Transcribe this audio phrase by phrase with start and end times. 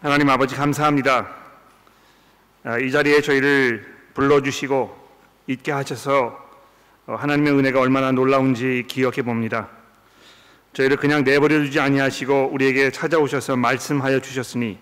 [0.00, 1.28] 하나님 아버지 감사합니다.
[2.62, 3.84] 아, 이 자리에 저희를
[4.14, 4.96] 불러주시고
[5.48, 6.38] 있게 하셔서
[7.06, 9.68] 어, 하나님의 은혜가 얼마나 놀라운지 기억해 봅니다.
[10.72, 14.78] 저희를 그냥 내버려 두지 아니하시고 우리에게 찾아오셔서 말씀하여 주셨으니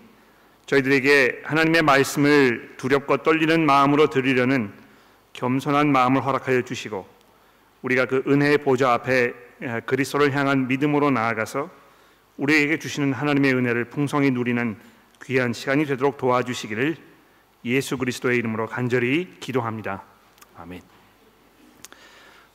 [0.67, 4.71] 저희들에게 하나님의 말씀을 두렵고 떨리는 마음으로 들으려는
[5.33, 7.07] 겸손한 마음을 허락하여 주시고
[7.81, 9.33] 우리가 그 은혜의 보좌 앞에
[9.87, 11.71] 그리스도를 향한 믿음으로 나아가서
[12.37, 14.77] 우리에게 주시는 하나님의 은혜를 풍성히 누리는
[15.25, 16.97] 귀한 시간이 되도록 도와주시기를
[17.65, 20.03] 예수 그리스도의 이름으로 간절히 기도합니다.
[20.57, 20.81] 아멘.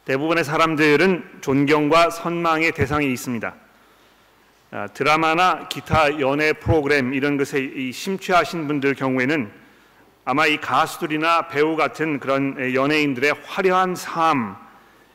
[0.05, 3.55] 대부분의 사람들은 존경과 선망의 대상이 있습니다.
[4.73, 9.52] 아, 드라마나 기타 연애 프로그램 이런 것에 심취하신 분들 경우에는
[10.24, 14.57] 아마 이 가수들이나 배우 같은 그런 연예인들의 화려한 삶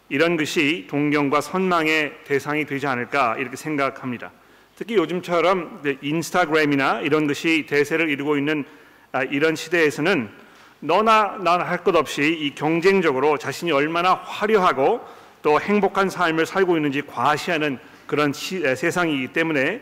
[0.10, 4.32] 이런 것이 동경과 선망의 대상이 되지 않을까 이렇게 생각합니다.
[4.78, 8.64] 특히 요즘처럼 인스타그램이나 이런 것이 대세를 이루고 있는
[9.12, 10.30] 아, 이런 시대에서는
[10.82, 15.02] 너나 나나 할 것 없이 이 경쟁적으로 자신이 얼마나 화려하고
[15.42, 19.82] 또 행복한 삶을 살고 있는지 과시하는 그런 시, 세상이기 때문에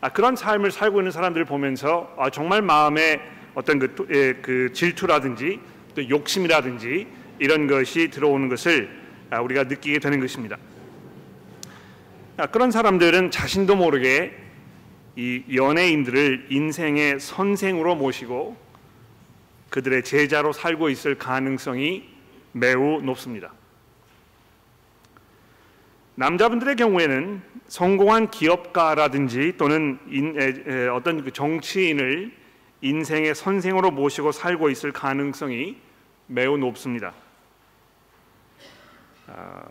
[0.00, 3.20] 아, 그런 삶을 살고 있는 사람들을 보면서 아, 정말 마음에
[3.54, 3.94] 어떤 그,
[4.42, 5.60] 그 질투라든지
[5.94, 7.06] 또 욕심이라든지
[7.38, 8.90] 이런 것이 들어오는 것을
[9.30, 10.56] 아, 우리가 느끼게 되는 것입니다.
[12.36, 14.36] 아, 그런 사람들은 자신도 모르게
[15.14, 18.56] 이 연예인들을 인생의 선생으로 모시고
[19.70, 22.08] 그들의 제자로 살고 있을 가능성이
[22.50, 23.52] 매우 높습니다.
[26.16, 32.32] 남자분들의 경우에는 성공한 기업가라든지 또는 인, 에, 에, 어떤 그 정치인을
[32.80, 35.76] 인생의 선생으로 모시고 살고 있을 가능성이
[36.26, 37.14] 매우 높습니다.
[39.28, 39.66] 아,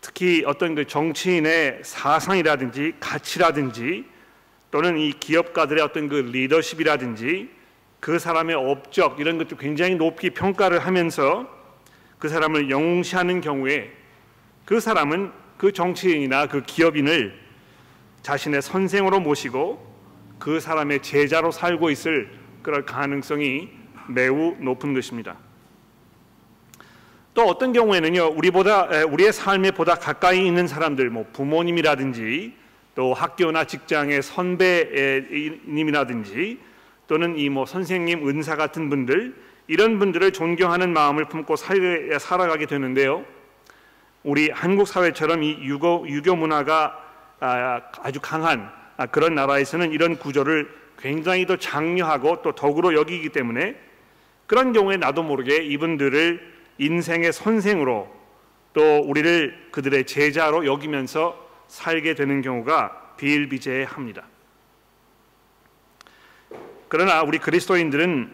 [0.00, 4.04] 특히 어떤 그 정치인의 사상이라든지 가치라든지
[4.70, 7.50] 또는 이 기업가들의 어떤 그 리더십이라든지
[7.98, 11.48] 그 사람의 업적 이런 것도 굉장히 높이 평가를 하면서
[12.18, 13.92] 그 사람을 영웅시하는 경우에
[14.64, 17.38] 그 사람은 그 정치인이나 그 기업인을
[18.22, 19.90] 자신의 선생으로 모시고
[20.38, 22.30] 그 사람의 제자로 살고 있을
[22.62, 23.68] 그럴 가능성이
[24.08, 25.36] 매우 높은 것입니다.
[27.34, 32.54] 또 어떤 경우에는요 우리보다 우리의 삶에 보다 가까이 있는 사람들 뭐 부모님이라든지
[32.94, 36.58] 또 학교나 직장의 선배님이라든지
[37.06, 39.34] 또는 이 뭐 선생님 은사 같은 분들
[39.66, 43.24] 이런 분들을 존경하는 마음을 품고 살아가게 되는데요.
[44.22, 46.98] 우리 한국 사회처럼 이 유교, 유교 문화가
[47.40, 53.76] 아, 아주 강한 아, 그런 나라에서는 이런 구조를 굉장히 더 장려하고 또 덕으로 여기기 때문에
[54.46, 58.10] 그런 경우에 나도 모르게 이분들을 인생의 선생으로
[58.72, 64.24] 또 우리를 그들의 제자로 여기면서 살게 되는 경우가 비일비재합니다.
[66.88, 68.32] 그러나 우리 그리스도인들은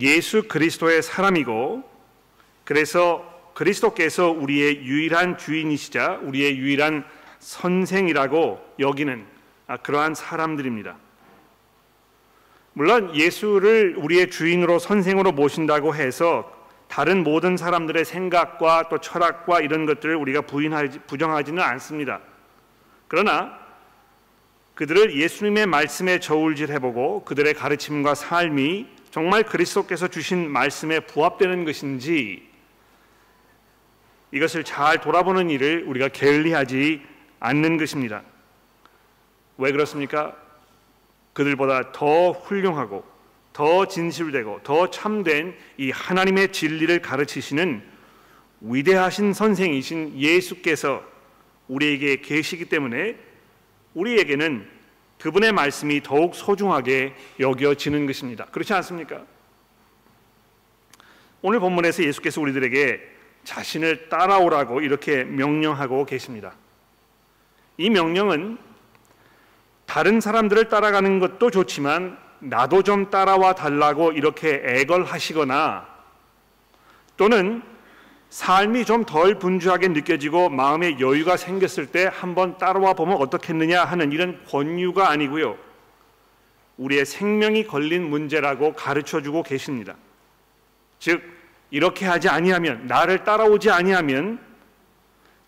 [0.00, 1.82] 예수 그리스도의 사람이고
[2.64, 7.04] 그래서 그리스도께서 우리의 유일한 주인이시자 우리의 유일한
[7.40, 9.26] 선생이라고 여기는
[9.82, 10.96] 그러한 사람들입니다.
[12.74, 16.57] 물론 예수를 우리의 주인으로 선생으로 모신다고 해서
[16.88, 22.20] 다른 모든 사람들의 생각과 또 철학과 이런 것들을 우리가 부인하지 부정하지는 않습니다.
[23.06, 23.58] 그러나
[24.74, 32.48] 그들을 예수님의 말씀에 저울질해 보고 그들의 가르침과 삶이 정말 그리스도께서 주신 말씀에 부합되는 것인지
[34.32, 37.02] 이것을 잘 돌아보는 일을 우리가 게을리하지
[37.40, 38.22] 않는 것입니다.
[39.56, 40.36] 왜 그렇습니까?
[41.32, 43.04] 그들보다 더 훌륭하고
[43.58, 47.82] 더 진실되고 더 참된 이 하나님의 진리를 가르치시는
[48.60, 51.02] 위대하신 선생이신 예수께서
[51.66, 53.16] 우리에게 계시기 때문에
[53.94, 54.64] 우리에게는
[55.18, 58.44] 그분의 말씀이 더욱 소중하게 여겨지는 것입니다.
[58.44, 59.24] 그렇지 않습니까?
[61.42, 63.00] 오늘 본문에서 예수께서 우리들에게
[63.42, 66.54] 자신을 따라오라고 이렇게 명령하고 계십니다.
[67.76, 68.56] 이 명령은
[69.84, 75.86] 다른 사람들을 따라가는 것도 좋지만 나도 좀 따라와 달라고 이렇게 애걸하시거나
[77.16, 77.62] 또는
[78.30, 84.44] 삶이 좀 덜 분주하게 느껴지고 마음에 여유가 생겼을 때 한번 따라와 보면 어떻겠느냐 하는 이런
[84.44, 85.56] 권유가 아니고요.
[86.76, 89.96] 우리의 생명이 걸린 문제라고 가르쳐 주고 계십니다.
[90.98, 91.22] 즉
[91.70, 94.38] 이렇게 하지 아니하면 나를 따라오지 아니하면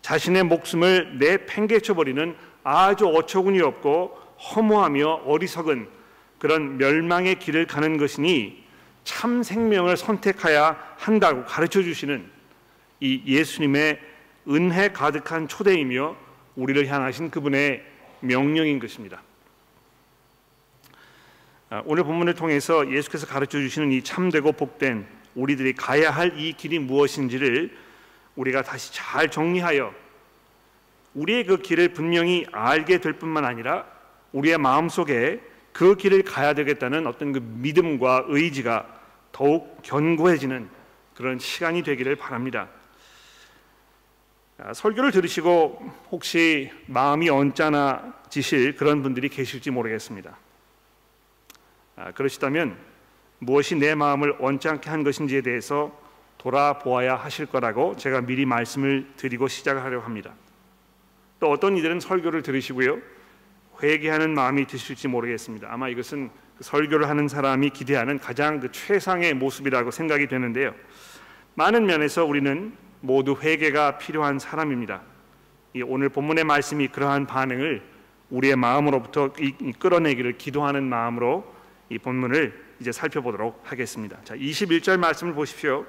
[0.01, 4.17] 자신의 목숨을 내팽개쳐 버리는 아주 어처구니 없고
[4.55, 6.00] 허무하며 어리석은
[6.41, 8.63] 그런 멸망의 길을 가는 것이니
[9.03, 12.27] 참 생명을 선택해야 한다고 가르쳐 주시는
[12.99, 13.99] 이 예수님의
[14.49, 16.15] 은혜 가득한 초대이며
[16.55, 17.85] 우리를 향하신 그분의
[18.21, 19.21] 명령인 것입니다.
[21.69, 25.05] 아, 오늘 본문을 통해서 예수께서 가르쳐 주시는 이 참되고 복된
[25.35, 27.77] 우리들이 가야 할 이 길이 무엇인지를
[28.35, 29.93] 우리가 다시 잘 정리하여
[31.13, 33.85] 우리의 그 길을 분명히 알게 될 뿐만 아니라
[34.31, 38.87] 우리의 마음 속에 그 길을 가야 되겠다는 어떤 그 믿음과 의지가
[39.31, 40.69] 더욱 견고해지는
[41.15, 42.69] 그런 시간이 되기를 바랍니다.
[44.57, 50.37] 아, 설교를 들으시고 혹시 마음이 언짢아지실 그런 분들이 계실지 모르겠습니다.
[51.95, 52.77] 아, 그러시다면
[53.39, 55.99] 무엇이 내 마음을 언짢게 한 것인지에 대해서
[56.37, 60.33] 돌아보아야 하실 거라고 제가 미리 말씀을 드리고 시작을 하려고 합니다.
[61.39, 62.99] 또 어떤 이들은 설교를 들으시고요
[63.81, 65.67] 회개하는 마음이 드실지 모르겠습니다.
[65.71, 70.75] 아마 이것은 그 설교를 하는 사람이 기대하는 가장 그 최상의 모습이라고 생각이 되는데요.
[71.55, 75.01] 많은 면에서 우리는 모두 회개가 필요한 사람입니다.
[75.85, 77.81] 오늘 본문의 말씀이 그러한 반응을
[78.29, 79.33] 우리의 마음으로부터
[79.79, 81.51] 끌어내기를 기도하는 마음으로
[81.89, 84.17] 이 본문을 이제 살펴보도록 하겠습니다.
[84.23, 85.85] 자, 21절 말씀을 보십시오.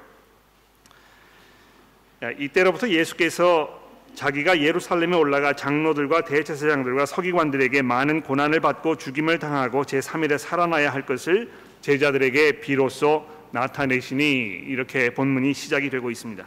[2.39, 3.82] 이때로부터 예수께서
[4.15, 11.51] 자기가 예루살렘에 올라가 장로들과 대제사장들과 서기관들에게 많은 고난을 받고 죽임을 당하고 제3일에 살아나야 할 것을
[11.81, 14.23] 제자들에게 비로소 나타내시니
[14.67, 16.45] 이렇게 본문이 시작이 되고 있습니다.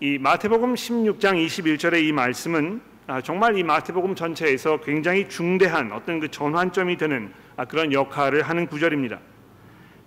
[0.00, 6.30] 이 마태복음 16장 21절의 이 말씀은 아, 정말 이 마태복음 전체에서 굉장히 중대한 어떤 그
[6.30, 9.18] 전환점이 되는 아, 그런 역할을 하는 구절입니다.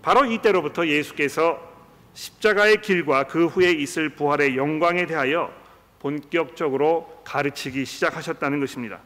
[0.01, 1.59] 바로 이때로부터 예수께서
[2.13, 5.60] 십자가의 길과 그 후에 있을 부활의 영광에 대하여
[6.01, 9.00] 본격적으로 가르치기 시작하셨다는 것입니다.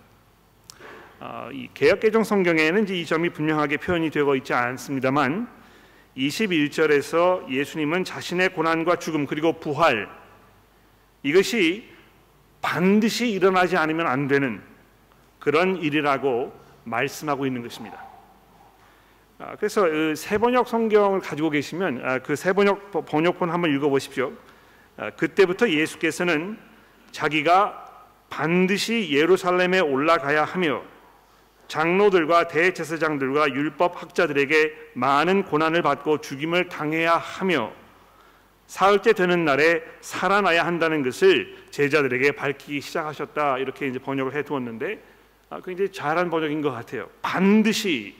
[1.19, 5.47] 어, 이 개혁개정 성경에는 이 점이 분명하게 표현이 되고 있지 않습니다만
[6.15, 10.07] 21절에서 예수님은 자신의 고난과 죽음 그리고 부활
[11.21, 11.89] 이것이
[12.61, 14.61] 반드시 일어나지 않으면 안 되는
[15.39, 18.05] 그런 일이라고 말씀하고 있는 것입니다.
[19.37, 24.31] 아, 그래서 그 세번역 성경을 가지고 계시면 아, 그 세번역 번역본 한번 읽어보십시오.
[24.95, 26.57] 아, 그때부터 예수께서는
[27.15, 27.85] 자기가
[28.29, 30.83] 반드시 예루살렘에 올라가야 하며
[31.69, 37.71] 장로들과 대제사장들과 율법 학자들에게 많은 고난을 받고 죽임을 당해야 하며
[38.67, 45.01] 사흘째 되는 날에 살아나야 한다는 것을 제자들에게 밝히기 시작하셨다 이렇게 이제 번역을 해두었는데
[45.49, 47.09] 아, 굉장히 잘한 번역인 것 같아요.
[47.21, 48.15] 반드시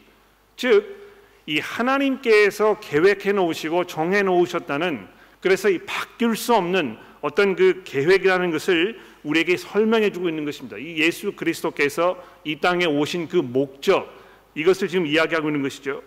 [0.55, 1.05] 즉
[1.47, 5.07] 이 하나님께서 계획해 놓으시고 정해 놓으셨다는
[5.41, 10.77] 그래서 이 바뀔 수 없는 어떤 그 계획이라는 것을 우리에게 설명해 주고 있는 것입니다.
[10.77, 14.13] 이 예수 그리스도께서 이 땅에 오신 그 목적
[14.53, 16.03] 이것을 지금 이야기하고 있는 것이죠.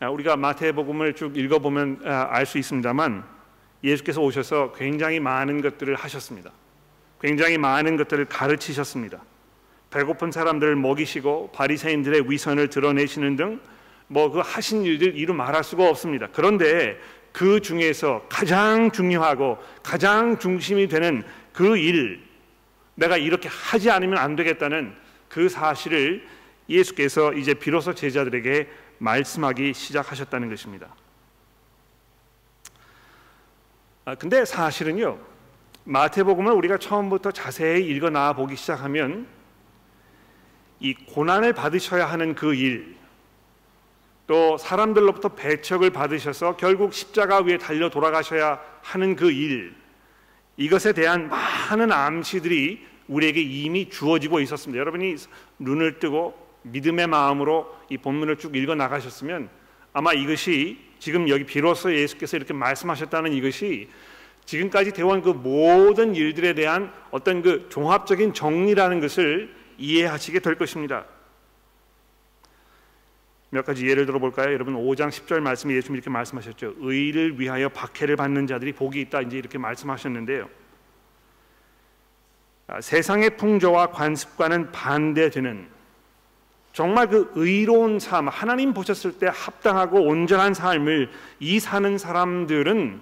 [0.00, 3.22] 아, 우리가 마태복음을 쭉 읽어보면 아, 알수 있습니다만
[3.84, 6.50] 예수께서 오셔서 굉장히 많은 것들을 하셨습니다.
[7.20, 9.22] 굉장히 많은 것들을 가르치셨습니다.
[9.90, 13.60] 배고픈 사람들을 먹이시고 바리새인들의 위선을 드러내시는 등
[14.10, 16.28] 뭐 그 하신 일들 이루 말할 수가 없습니다.
[16.32, 16.98] 그런데
[17.32, 21.22] 그 중에서 가장 중요하고 가장 중심이 되는
[21.52, 22.22] 그 일,
[22.94, 24.94] 내가 이렇게 하지 않으면 안 되겠다는
[25.28, 26.26] 그 사실을
[26.68, 28.68] 예수께서 이제 비로소 제자들에게
[28.98, 30.94] 말씀하기 시작하셨다는 것입니다.
[34.04, 35.18] 아, 근데 사실은요,
[35.84, 39.26] 마태복음을 우리가 처음부터 자세히 읽어 나와 보기 시작하면
[40.78, 42.96] 이 고난을 받으셔야 하는 그 일,
[44.30, 49.74] 또 사람들로부터 배척을 받으셔서 결국 십자가 위에 달려 돌아가셔야 하는 그 일,
[50.56, 54.78] 이것에 대한 많은 암시들이 우리에게 이미 주어지고 있었습니다.
[54.78, 55.16] 여러분이
[55.58, 59.48] 눈을 뜨고 믿음의 마음으로 이 본문을 쭉 읽어 나가셨으면
[59.92, 63.88] 아마 이것이 지금 여기 비로소 예수께서 이렇게 말씀하셨다는 이것이
[64.44, 71.04] 지금까지 되어온 그 모든 일들에 대한 어떤 그 종합적인 정리라는 것을 이해하시게 될 것입니다.
[73.50, 74.52] 몇 가지 예를 들어 볼까요?
[74.52, 76.74] 여러분 5장 10절 말씀에 예수님 이렇게 말씀하셨죠.
[76.78, 80.48] 의를 위하여 박해를 받는 자들이 복이 있다 이제 이렇게 말씀하셨는데요.
[82.68, 85.66] 아, 세상의 풍조와 관습과는 반대되는
[86.72, 93.00] 정말 그 의로운 삶, 하나님 보셨을 때 합당하고 온전한 삶을 이 사는 사람들은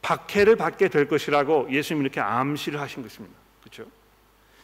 [0.00, 3.36] 박해를 받게 될 것이라고 예수님 이렇게 암시를 하신 것입니다.
[3.60, 3.84] 그렇죠?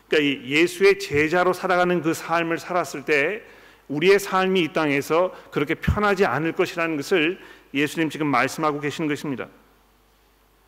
[0.08, 3.42] 그러니까 예수의 제자로 살아가는 그 삶을 살았을 때
[3.88, 7.40] 우리의 삶이 이 땅에서 그렇게 편하지 않을 것이라는 것을
[7.74, 9.48] 예수님 지금 말씀하고 계시는 것입니다.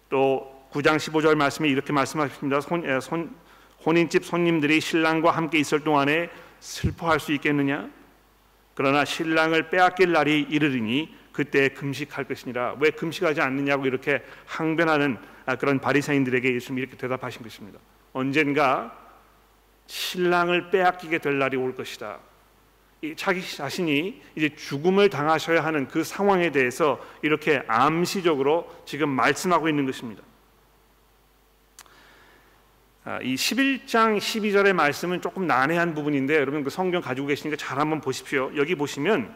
[0.08, 2.60] 또 9장 15절 말씀에 이렇게 말씀하십니다.
[2.60, 3.34] 손, 손,
[3.84, 7.88] 혼인집 손님들이 신랑과 함께 있을 동안에 슬퍼할 수 있겠느냐?
[8.74, 12.76] 그러나 신랑을 빼앗길 날이 이르리니 그때 금식할 것이니라.
[12.80, 17.78] 왜 금식하지 않느냐고 이렇게 항변하는 아, 그런 바리새인들에게 예수님이 이렇게 대답하신 것입니다.
[18.12, 18.96] 언젠가
[19.86, 22.18] 신랑을 빼앗기게 될 날이 올 것이다.
[23.16, 30.22] 자기 자신이 이제 죽음을 당하셔야 하는 그 상황에 대해서 이렇게 암시적으로 지금 말씀하고 있는 것입니다.
[33.04, 38.02] 아, 이 11장 12절의 말씀은 조금 난해한 부분인데 여러분 그 성경 가지고 계시니까 잘 한번
[38.02, 38.52] 보십시오.
[38.56, 39.34] 여기 보시면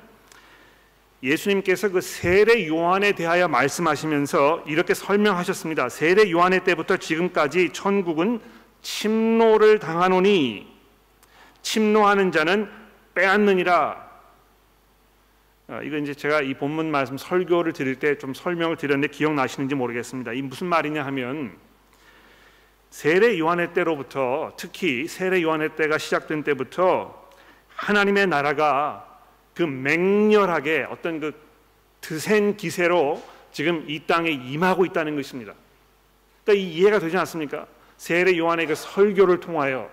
[1.23, 5.89] 예수님께서 그 세례 요한에 대하여 말씀하시면서 이렇게 설명하셨습니다.
[5.89, 8.41] 세례 요한의 때부터 지금까지 천국은
[8.83, 10.67] 침노를 당하노니
[11.63, 12.84] 침노하는 자는
[13.15, 14.05] 빼앗느니라.
[15.67, 20.33] 아, 이거 이제 제가 이 본문 말씀 설교를 드릴 때 좀 설명을 드렸는데 기억나시는지 모르겠습니다.
[20.33, 21.57] 이 무슨 말이냐 하면
[22.91, 27.29] 세례 요한의 때로부터 특히 세례 요한의 때가 시작된 때부터
[27.77, 29.21] 하나님의 나라가
[29.55, 31.33] 그 맹렬하게 어떤 그
[32.01, 35.55] 드센 기세로 지금 이 땅에 임하고 있다는 것입니다.
[36.45, 37.67] 그러니까 이 이해가 되지 않습니까?
[37.97, 39.91] 세례 요한의 그 설교를 통하여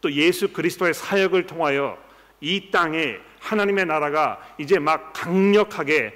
[0.00, 1.96] 또 예수 그리스도의 사역을 통하여
[2.44, 6.14] 이 땅에 하나님의 나라가 이제 막 강력하게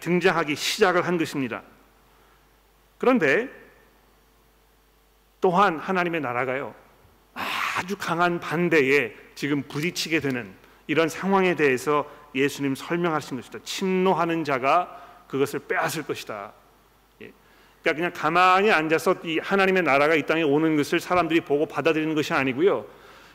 [0.00, 1.62] 등장하기 시작을 한 것입니다.
[2.96, 3.48] 그런데
[5.42, 6.74] 또한 하나님의 나라가요
[7.76, 10.52] 아주 강한 반대에 지금 부딪히게 되는
[10.86, 13.58] 이런 상황에 대해서 예수님 설명하신 것이다.
[13.62, 14.98] 침노하는 자가
[15.28, 16.52] 그것을 빼앗을 것이다.
[17.22, 17.32] 예.
[17.82, 22.32] 그러니까 그냥 가만히 앉아서 이 하나님의 나라가 이 땅에 오는 것을 사람들이 보고 받아들이는 것이
[22.32, 22.86] 아니고요.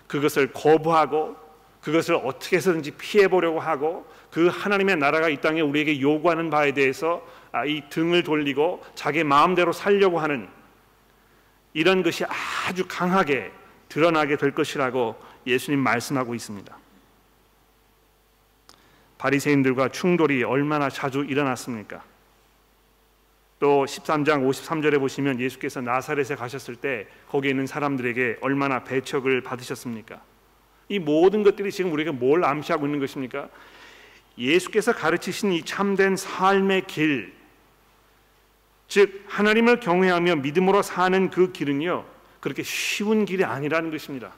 [0.07, 1.44] 그것을 거부하고
[1.85, 7.23] 그것을 어떻게 해서든지 피해 보려고 하고 그 하나님의 나라가 이 땅에 우리에게 요구하는 바에 대해서
[7.51, 10.49] 아, 이 등을 돌리고 자기 마음대로 살려고 하는
[11.73, 13.51] 이런 것이 아주 강하게
[13.87, 15.15] 드러나게 될 것이라고
[15.45, 16.75] 예수님 말씀하고 있습니다.
[19.19, 22.03] 바리새인들과 충돌이 얼마나 자주 일어났습니까?
[23.59, 30.19] 또 13장 53절에 보시면 예수께서 나사렛에 가셨을 때 거기에 있는 사람들에게 얼마나 배척을 받으셨습니까?
[30.89, 33.49] 이 모든 것들이 지금 우리가 뭘 암시하고 있는 것입니까?
[34.37, 37.33] 예수께서 가르치신 이 참된 삶의 길,
[38.87, 42.05] 즉 하나님을 경외하며 믿음으로 사는 그 길은요
[42.39, 44.33] 그렇게 쉬운 길이 아니라는 것입니다.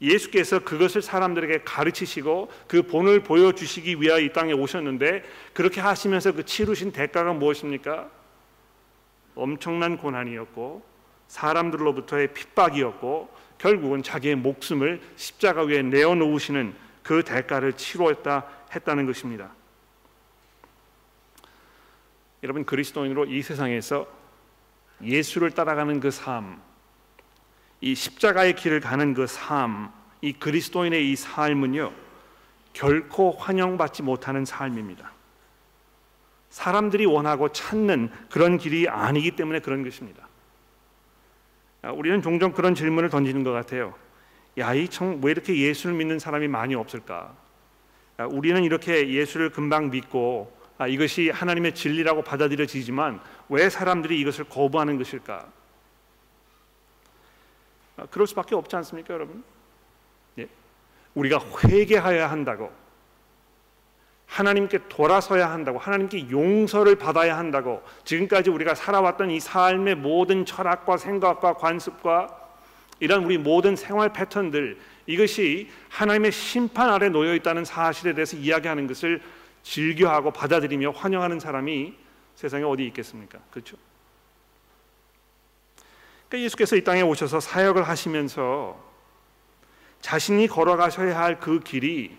[0.00, 6.92] 예수께서 그것을 사람들에게 가르치시고 그 본을 보여주시기 위하여 이 땅에 오셨는데 그렇게 하시면서 그 치르신
[6.92, 8.08] 대가가 무엇입니까?
[9.34, 10.84] 엄청난 고난이었고
[11.28, 13.28] 사람들로부터의 핍박이었고
[13.58, 19.50] 결국은 자기의 목숨을 십자가 위에 내어놓으시는 그 대가를 치루었다 했다는 것입니다.
[22.42, 24.06] 여러분 그리스도인으로 이 세상에서
[25.02, 26.60] 예수를 따라가는 그 삶,
[27.80, 31.92] 이 십자가의 길을 가는 그 삶, 이 그리스도인의 이 삶은요
[32.72, 35.12] 결코 환영받지 못하는 삶입니다.
[36.50, 40.27] 사람들이 원하고 찾는 그런 길이 아니기 때문에 그런 것입니다.
[41.82, 43.94] 아, 우리는 종종 그런 질문을 던지는 것 같아요.
[44.58, 47.34] 야, 이왜 이렇게 예수를 믿는 사람이 많이 없을까?
[48.16, 54.96] 아, 우리는 이렇게 예수를 금방 믿고 아, 이것이 하나님의 진리라고 받아들여지지만 왜 사람들이 이것을 거부하는
[54.96, 55.46] 것일까?
[57.96, 59.42] 아, 그럴 수밖에 없지 않습니까, 여러분?
[60.38, 60.46] 예.
[61.14, 62.72] 우리가 회개하여야 한다고,
[64.28, 71.54] 하나님께 돌아서야 한다고, 하나님께 용서를 받아야 한다고, 지금까지 우리가 살아왔던 이 삶의 모든 철학과 생각과
[71.54, 72.28] 관습과
[73.00, 79.22] 이런 우리 모든 생활 패턴들 이것이 하나님의 심판 아래 놓여 있다는 사실에 대해서 이야기하는 것을
[79.62, 81.94] 즐겨하고 받아들이며 환영하는 사람이
[82.34, 83.38] 세상에 어디 있겠습니까?
[83.50, 83.76] 그렇죠?
[86.28, 88.78] 그러니까 예수께서 이 땅에 오셔서 사역을 하시면서
[90.00, 92.16] 자신이 걸어가셔야 할 그 길이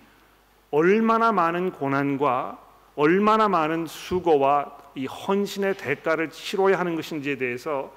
[0.71, 2.59] 얼마나 많은 고난과
[2.95, 7.93] 얼마나 많은 수고와 이 헌신의 대가를 치러야 하는 것인지에 대해서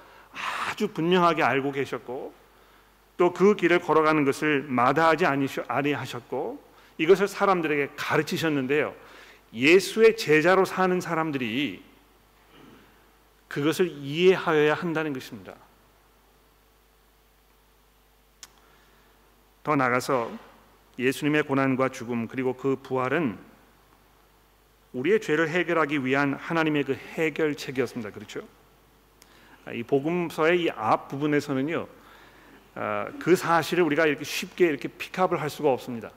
[0.71, 2.43] 아주 분명하게 알고 계셨고
[3.17, 5.26] 또 그 길을 걸어가는 것을 마다하지
[5.69, 6.62] 아니하셨고
[6.99, 8.95] 이것을 사람들에게 가르치셨는데요.
[9.52, 11.83] 예수의 제자로 사는 사람들이
[13.49, 15.55] 그것을 이해하여야 한다는 것입니다.
[19.62, 20.31] 더 나가서
[20.99, 23.39] 예수님의 고난과 죽음 그리고 그 부활은
[24.93, 28.11] 우리의 죄를 해결하기 위한 하나님의 그 해결책이었습니다.
[28.11, 28.43] 그렇죠?
[29.73, 31.87] 이 복음서의 이 앞 부분에서는요,
[32.75, 36.11] 아, 그 사실을 우리가 이렇게 쉽게 이렇게 픽업을 할 수가 없습니다.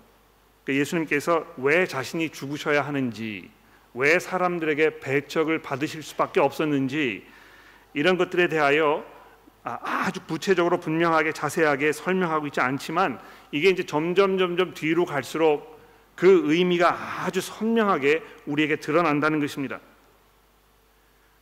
[0.63, 3.49] 그러니까 예수님께서 왜 자신이 죽으셔야 하는지,
[3.93, 7.25] 왜 사람들에게 배척을 받으실 수밖에 없었는지
[7.93, 9.05] 이런 것들에 대하여
[9.65, 13.19] 아, 아주 구체적으로 분명하게 자세하게 설명하고 있지 않지만
[13.51, 15.75] 이게 이제 점점 점점 뒤로 갈수록
[16.15, 19.79] 그 의미가 아주 선명하게 우리에게 드러난다는 것입니다.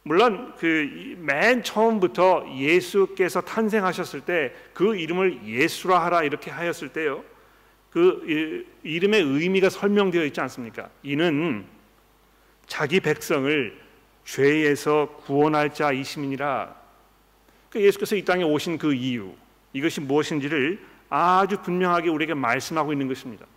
[0.04, 7.24] 물론 그 맨 처음부터 예수께서 탄생하셨을 때 그 이름을 예수라 하라 이렇게 하였을 때요.
[7.90, 10.90] 그 이름의 의미가 설명되어 있지 않습니까?
[11.04, 11.66] 이는
[12.66, 13.80] 자기 백성을
[14.26, 16.83] 죄에서 구원할 자이심이니라.
[17.74, 19.34] 그 예수께서 이 땅에 오신 그 이유
[19.74, 23.48] 이것이 무엇인지를 아주 분명하게 우리에게 말씀하고 있는 것입니다.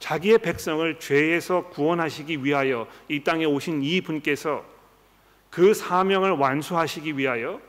[0.00, 4.64] 자기의 백성을 죄에서 구원하시기 위하여 이 땅에 오신 이 분께서
[5.48, 7.60] 그 사명을 완수하시기 위하여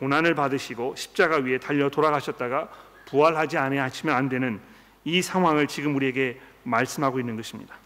[0.00, 2.68] 고난을 받으시고 십자가 위에 달려 돌아가셨다가
[3.06, 4.60] 부활하지 아니하시면 안 되는
[5.04, 7.76] 이 상황을 지금 우리에게 말씀하고 있는 것입니다.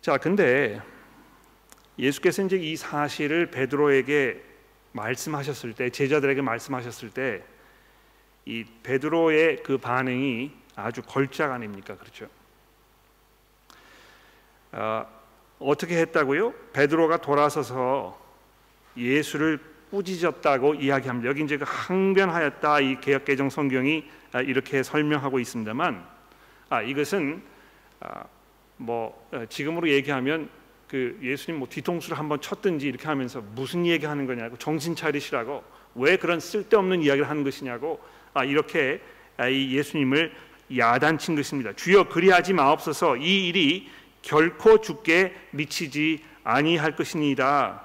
[0.00, 0.80] 자, 근데
[1.98, 4.42] 예수께서 이제 이 사실을 베드로에게
[4.92, 7.58] 말씀하셨을 때 제자들에게 말씀하셨을 때
[8.48, 11.98] 이 베드로의 그 반응이 아주 걸작 아닙니까?
[11.98, 12.26] 그렇죠?
[14.72, 15.06] 어,
[15.58, 16.54] 어떻게 했다고요?
[16.72, 18.18] 베드로가 돌아서서
[18.96, 21.28] 예수를 꾸짖었다고 이야기합니다.
[21.28, 26.06] 여기 이제 그 항변하였다 이 개혁 개정 성경이 아, 이렇게 설명하고 있습니다만
[26.70, 27.42] 아, 이것은
[28.00, 28.24] 아,
[28.78, 30.48] 뭐 어, 지금으로 얘기하면
[30.88, 35.62] 그 예수님 뭐 뒤통수를 한번 쳤든지 이렇게 하면서 무슨 얘기하는 거냐고 정신 차리시라고
[35.94, 38.00] 왜 그런 쓸데없는 이야기를 하는 것이냐고
[38.32, 39.00] 아 이렇게
[39.36, 40.32] 아, 이 예수님을
[40.76, 41.72] 야단친 것입니다.
[41.74, 43.90] 주여 그리하지 마옵소서 이 일이
[44.22, 47.84] 결코 죽게 미치지 아니할 것이니이다.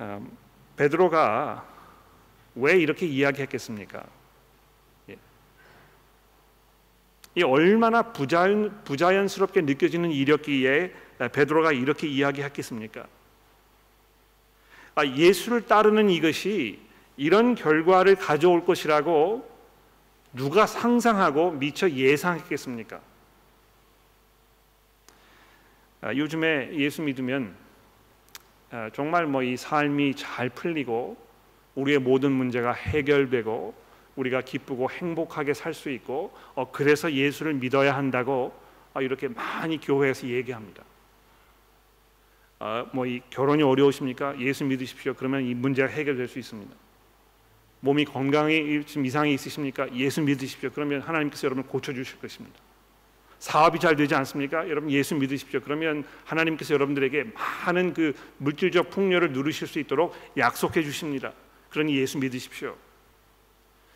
[0.00, 0.36] 음,
[0.76, 1.66] 베드로가
[2.54, 4.17] 왜 이렇게 이야기했겠습니까?
[7.38, 10.92] 이 얼마나 부자연, 부자연스럽게 느껴지는 일이었기에
[11.30, 13.06] 베드로가 이렇게 이야기했겠습니까?
[14.96, 16.80] 아, 예수를 따르는 이것이
[17.16, 19.48] 이런 결과를 가져올 것이라고
[20.32, 23.00] 누가 상상하고 미처 예상했겠습니까?
[26.00, 27.54] 아, 요즘에 예수 믿으면
[28.72, 31.16] 아, 정말 뭐 이 삶이 잘 풀리고
[31.76, 33.87] 우리의 모든 문제가 해결되고
[34.18, 38.52] 우리가 기쁘고 행복하게 살 수 있고 어, 그래서 예수를 믿어야 한다고
[38.94, 40.82] 어, 이렇게 많이 교회에서 얘기합니다.
[42.58, 44.38] 어, 뭐이 결혼이 어려우십니까?
[44.40, 45.14] 예수 믿으십시오.
[45.14, 46.74] 그러면 이 문제가 해결될 수 있습니다.
[47.80, 49.94] 몸이 건강에 좀 이상이 있으십니까?
[49.94, 50.70] 예수 믿으십시오.
[50.74, 52.58] 그러면 하나님께서 여러분 고쳐 주실 것입니다.
[53.38, 54.68] 사업이 잘 되지 않습니까?
[54.68, 55.60] 여러분 예수 믿으십시오.
[55.60, 61.32] 그러면 하나님께서 여러분들에게 많은 그 물질적 풍요를 누리실 수 있도록 약속해 주십니다.
[61.70, 62.74] 그러니 예수 믿으십시오.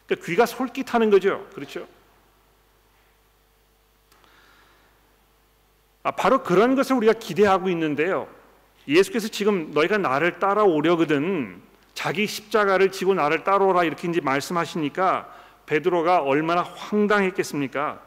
[0.06, 1.48] 그러니까 귀가 솔깃하는 거죠.
[1.54, 1.86] 그렇죠?
[6.02, 8.28] 아, 바로 그런 것을 우리가 기대하고 있는데요.
[8.88, 11.62] 예수께서 지금 너희가 나를 따라오려거든
[11.94, 15.32] 자기 십자가를 지고 나를 따라오라 이렇게 이제 말씀하시니까
[15.66, 18.02] 베드로가 얼마나 황당했겠습니까?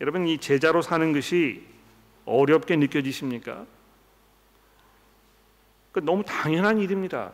[0.00, 1.66] 여러분 이 제자로 사는 것이
[2.24, 3.66] 어렵게 느껴지십니까?
[5.92, 7.32] 그 너무 당연한 일입니다.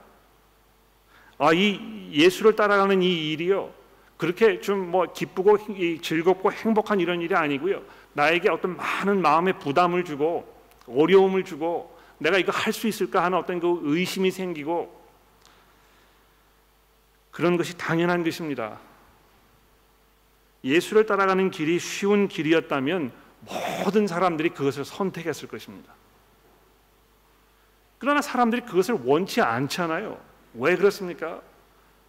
[1.39, 3.73] 아, 이 예수를 따라가는 이 일이요.
[4.17, 5.59] 그렇게 좀 뭐 기쁘고
[6.03, 7.83] 즐겁고 행복한 이런 일이 아니고요.
[8.15, 10.53] 나에게 어떤 많은 마음의 부담을 주고
[10.89, 14.99] 어려움을 주고 내가 이거 할 수 있을까 하는 어떤 그 의심이 생기고
[17.31, 18.81] 그런 것이 당연한 것입니다.
[20.65, 23.13] 예수를 따라가는 길이 쉬운 길이었다면
[23.85, 25.93] 모든 사람들이 그것을 선택했을 것입니다.
[27.99, 30.19] 그러나 사람들이 그것을 원치 않잖아요.
[30.59, 31.41] 왜 그렇습니까?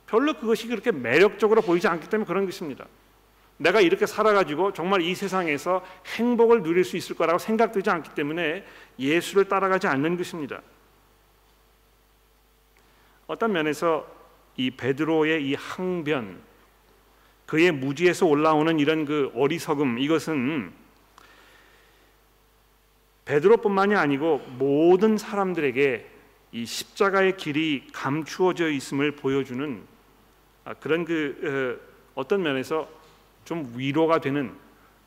[0.07, 2.85] 별로 그것이 그렇게 매력적으로 보이지 않기 때문에 그런 것입니다.
[3.57, 5.85] 내가 이렇게 살아가지고 정말 이 세상에서
[6.17, 8.65] 행복을 누릴 수 있을 거라고 생각되지 않기 때문에
[8.97, 10.61] 예수를 따라가지 않는 것입니다.
[13.27, 14.07] 어떤 면에서
[14.55, 16.41] 이 베드로의 이 항변,
[17.45, 20.71] 그의 무지에서 올라오는 이런 그 어리석음 이것은
[23.25, 26.18] 베드로뿐만이 아니고 모든 사람들에게
[26.51, 29.81] 이 십자가의 길이 감추어져 있음을 보여주는
[30.65, 31.79] 아, 그런 그
[32.15, 32.89] 어, 어떤 면에서
[33.45, 34.55] 좀 위로가 되는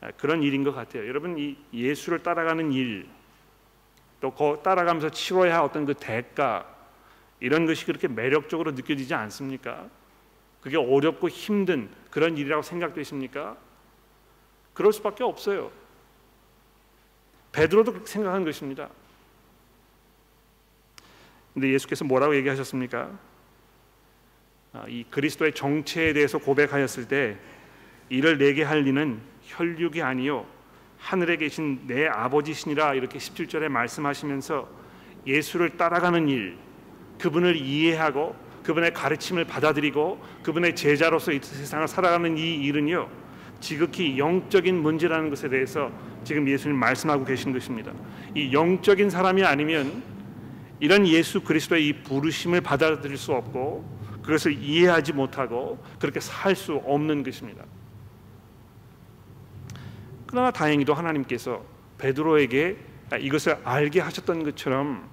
[0.01, 1.07] 아, 그런 일인 것 같아요.
[1.09, 3.09] 여러분 이 예수를 따라가는 일,
[4.21, 6.67] 또 따라가면서 치러야 할 어떤 그 대가
[7.41, 9.89] 이런 것이 그렇게 매력적으로 느껴지지 않습니까?
[10.61, 13.57] 그게 어렵고 힘든 그런 일이라고 생각되십니까?
[14.75, 15.73] 그럴 수밖에 없어요.
[17.51, 18.89] 베드로도 그렇게 생각한 것입니다.
[21.55, 23.11] 근데 예수께서 뭐라고 얘기하셨습니까?
[24.73, 27.37] 아, 이 그리스도의 정체에 대해서 고백하였을 때
[28.09, 30.47] 이를 내게 할 리는 혈육이 아니요
[30.99, 34.69] 하늘에 계신 내 아버지시니라 이렇게 17절에 말씀하시면서
[35.27, 36.57] 예수를 따라가는 일
[37.19, 43.09] 그분을 이해하고 그분의 가르침을 받아들이고 그분의 제자로서 이 세상을 살아가는 이 일은요
[43.61, 45.91] 지극히 영적인 문제라는 것에 대해서
[46.25, 47.93] 지금 예수님 말씀하고 계신 것입니다.
[48.35, 50.03] 이 영적인 사람이 아니면
[50.83, 53.89] 이런 예수 그리스도의 이 부르심을 받아들일 수 없고
[54.21, 57.65] 그것을 이해하지 못하고 그렇게 살 수 없는 것입니다.
[60.27, 61.65] 그러나 다행히도 하나님께서
[61.99, 62.77] 베드로에게
[63.21, 65.09] 이것을 알게 하셨던 것처럼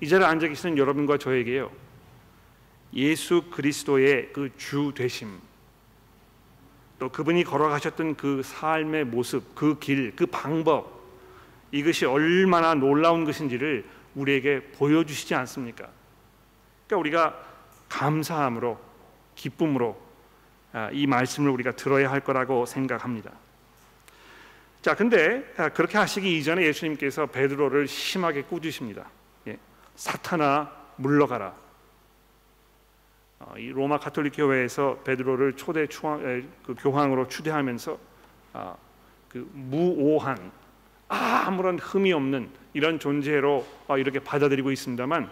[0.00, 1.70] 이 자리에 앉아 계시는 여러분과 저에게요.
[2.94, 5.38] 예수 그리스도의 그 주 되심
[6.98, 10.98] 또 그분이 걸어가셨던 그 삶의 모습, 그 길, 그 방법
[11.72, 15.88] 이것이 얼마나 놀라운 것인지를 우리에게 보여주시지 않습니까?
[16.86, 17.44] 그러니까 우리가
[17.88, 18.78] 감사함으로
[19.34, 20.00] 기쁨으로
[20.72, 23.32] 아, 이 말씀을 우리가 들어야 할 거라고 생각합니다.
[24.82, 29.06] 자, 근데 아, 그렇게 하시기 이전에 예수님께서 베드로를 심하게 꾸짖습니다.
[29.46, 29.56] 예,
[29.96, 31.54] 사탄아 물러가라.
[33.40, 37.98] 어, 이 로마 가톨릭 교회에서 베드로를 초대 그 교황으로 추대하면서
[38.52, 38.76] 아,
[39.28, 40.50] 그 무오한
[41.08, 45.30] 아무런 흠이 없는 이런 존재로 어, 이렇게 받아들이고 있습니다만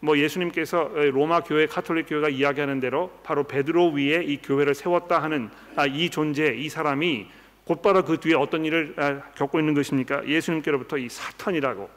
[0.00, 5.48] 뭐 예수님께서 로마 교회 카톨릭 교회가 이야기하는 대로 바로 베드로 위에 이 교회를 세웠다 하는
[5.76, 7.26] 아, 이 존재 이 사람이
[7.64, 10.28] 곧바로 그 뒤에 어떤 일을 아, 겪고 있는 것입니까?
[10.28, 11.88] 예수님께로부터 이 사탄이라고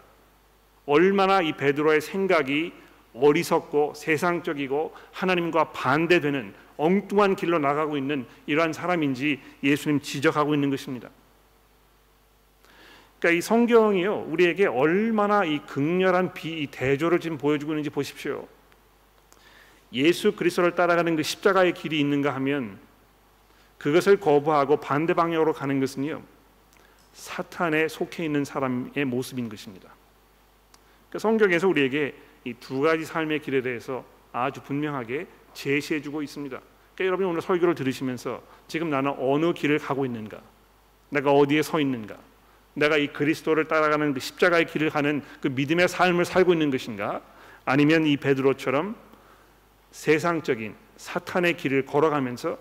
[0.86, 2.72] 얼마나 이 베드로의 생각이
[3.14, 11.10] 어리석고 세상적이고 하나님과 반대되는 엉뚱한 길로 나가고 있는 이러한 사람인지 예수님 지적하고 있는 것입니다.
[13.20, 18.48] 그러니까 이 성경이요 우리에게 얼마나 이 극렬한 비 이 대조를 지금 보여주고 있는지 보십시오.
[19.94, 22.78] 예수 그리스도를 따라가는 그 십자가의 길이 있는가 하면
[23.78, 26.22] 그것을 거부하고 반대 방향으로 가는 것은요
[27.14, 29.90] 사탄에 속해 있는 사람의 모습인 것입니다.
[31.10, 36.60] 그러니까 성경에서 우리에게 이 두 가지 삶의 길에 대해서 아주 분명하게 제시해주고 있습니다.
[36.96, 40.42] 그러니까 여러분이 오늘 설교를 들으시면서 지금 나는 어느 길을 가고 있는가,
[41.10, 42.16] 내가 어디에 서 있는가,
[42.78, 47.22] 내가 이 그리스도를 따라가는 그 십자가의 길을 가는 그 믿음의 삶을 살고 있는 것인가,
[47.66, 48.96] 아니면 이 베드로처럼
[49.90, 52.60] 세상적인 사탄의 길을 걸어가면서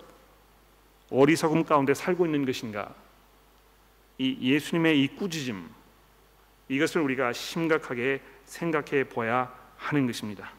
[1.11, 2.95] 어리석음 가운데 살고 있는 것인가?
[4.17, 5.69] 이 예수님의 이 꾸짖음
[6.69, 10.51] 이것을 우리가 심각하게 생각해 보아야 하는 것입니다.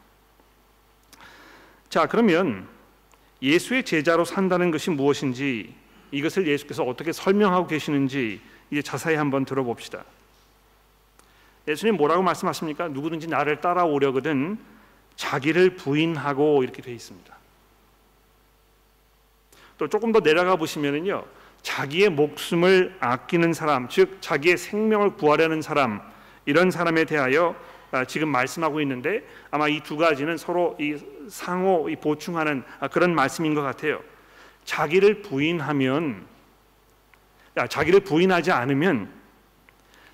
[1.89, 2.65] 자, 그러면
[3.41, 5.75] 예수의 제자로 산다는 것이 무엇인지
[6.11, 8.39] 이것을 예수께서 어떻게 설명하고 계시는지
[8.71, 10.03] 이제 자세히 한번 들어봅시다.
[11.67, 12.87] 예수님 뭐라고 말씀하십니까?
[12.87, 14.57] 누구든지 나를 따라오려거든
[15.15, 17.35] 자기를 부인하고 이렇게 돼 있습니다.
[19.77, 21.25] 또 조금 더 내려가 보시면은요.
[21.61, 26.01] 자기의 목숨을 아끼는 사람, 즉 자기의 생명을 구하려는 사람
[26.45, 27.55] 이런 사람에 대하여
[27.91, 30.95] 아, 지금 말씀하고 있는데 아마 이 두 가지는 서로 이
[31.27, 33.99] 상호 보충하는 아, 그런 말씀인 것 같아요.
[34.63, 36.25] 자기를 부인하면
[37.67, 39.09] 자기를 부인하지 않으면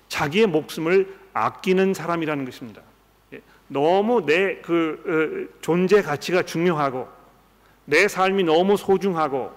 [0.08, 2.82] 자기의 목숨을 아끼는 사람이라는 것입니다.
[3.34, 7.08] 예, 너무 내그 어, 존재 가치가 중요하고
[7.84, 9.52] 내 삶이 너무 소중하고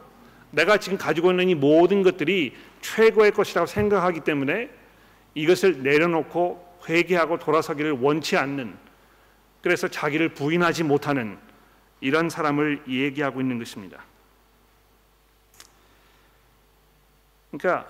[0.52, 4.70] 내가 지금 가지고 있는 이 모든 것들이 최고의 것이라고 생각하기 때문에
[5.36, 8.76] 이것을 내려놓고 회개하고 돌아서기를 원치 않는
[9.62, 11.38] 그래서 자기를 부인하지 못하는
[12.02, 14.04] 이런 사람을 얘기하고 있는 것입니다.
[17.52, 17.88] 그러니까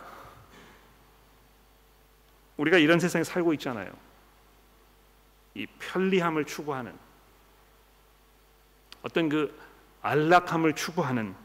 [2.58, 3.92] 우리가 이런 세상에 살고 있잖아요.
[5.54, 6.94] 이 편리함을 추구하는
[9.02, 9.58] 어떤 그
[10.02, 11.36] 안락함을 추구하는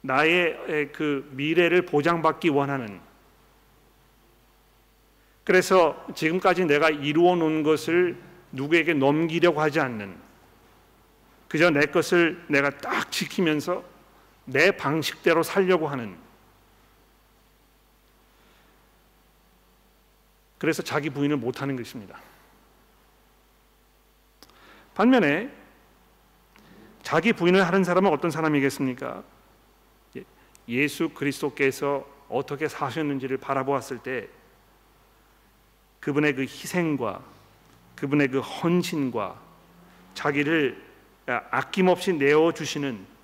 [0.00, 3.00] 나의 그 미래를 보장받기 원하는
[5.44, 8.20] 그래서 지금까지 내가 이루어 놓은 것을
[8.52, 10.16] 누구에게 넘기려고 하지 않는
[11.48, 13.84] 그저 내 것을 내가 딱 지키면서
[14.46, 16.16] 내 방식대로 살려고 하는
[20.58, 22.18] 그래서 자기 부인을 못 하는 것입니다.
[24.94, 25.52] 반면에
[27.02, 29.22] 자기 부인을 하는 사람은 어떤 사람이겠습니까?
[30.16, 30.24] 예,
[30.68, 34.28] 예수 그리스도께서 어떻게 사셨는지를 바라보았을 때
[36.00, 37.22] 그분의 그 희생과
[37.96, 39.40] 그분의 그 헌신과
[40.14, 40.82] 자기를
[41.26, 43.15] 아낌없이 내어 주시는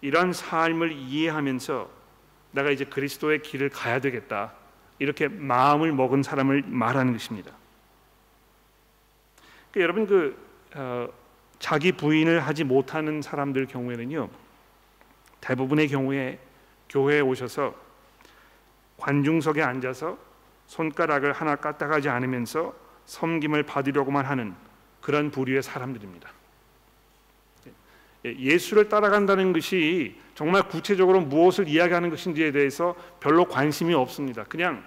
[0.00, 1.90] 이런 삶을 이해하면서
[2.52, 4.52] 내가 이제 그리스도의 길을 가야 되겠다
[4.98, 7.52] 이렇게 마음을 먹은 사람을 말하는 것입니다.
[9.70, 11.08] 그러니까 여러분 그 어,
[11.58, 14.28] 자기 부인을 하지 못하는 사람들 경우에는요
[15.40, 16.38] 대부분의 경우에
[16.88, 17.74] 교회에 오셔서
[18.98, 20.18] 관중석에 앉아서
[20.66, 24.54] 손가락을 하나 까딱하지 않으면서 섬김을 받으려고만 하는
[25.00, 26.30] 그런 부류의 사람들입니다.
[28.26, 34.44] 예, 예수를 따라간다는 것이 정말 구체적으로 무엇을 이야기하는 것인지에 대해서 별로 관심이 없습니다.
[34.44, 34.84] 그냥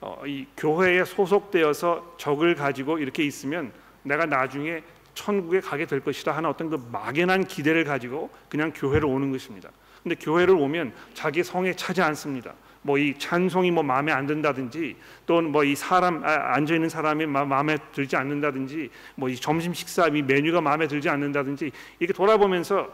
[0.00, 4.82] 어, 이 교회에 소속되어서 적을 가지고 이렇게 있으면 내가 나중에
[5.14, 9.70] 천국에 가게 될 것이다 하는 어떤 그 막연한 기대를 가지고 그냥 교회를 오는 것입니다.
[10.02, 12.54] 근데 교회를 오면 자기 성에 차지 않습니다.
[12.82, 17.26] 뭐 이 찬송이 뭐 마음에 안 든다든지 또는 뭐 이 사람 아, 앉아 있는 사람이
[17.26, 22.88] 마음에 들지 않는다든지 뭐 이 점심 식사 이 메뉴가 마음에 들지 않는다든지 이렇게 돌아보면서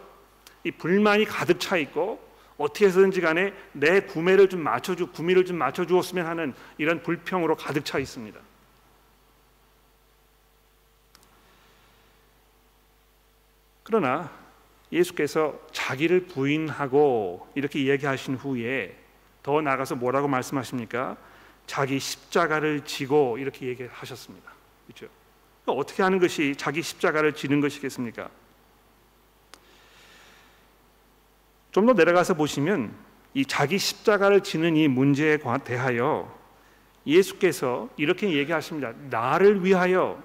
[0.64, 2.20] 이 불만이 가득 차 있고
[2.57, 7.85] 어떻게 해서든지 간에 내 구매를 좀 맞춰주 구미를 좀 맞춰 주었으면 하는 이런 불평으로 가득
[7.85, 8.38] 차 있습니다.
[13.83, 14.31] 그러나
[14.92, 18.97] 예수께서 자기를 부인하고 이렇게 얘기하신 후에
[19.45, 21.17] 더 나가서 뭐라고 말씀하십니까?
[21.67, 24.51] 자기 십자가를 지고 이렇게 얘기하셨습니다.
[24.87, 25.07] 그렇죠?
[25.67, 28.29] 어떻게 하는 것이 자기 십자가를 지는 것이겠습니까?
[31.71, 32.95] 좀 더 내려가서 보시면
[33.35, 36.33] 이 자기 십자가를 지는 이 문제에 대하여
[37.07, 38.93] 예수께서 이렇게 얘기하십니다.
[39.11, 40.23] 나를 위하여